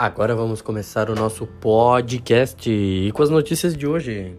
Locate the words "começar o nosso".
0.62-1.46